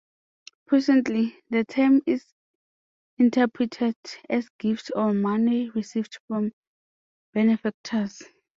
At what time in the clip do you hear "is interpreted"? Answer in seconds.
2.07-3.95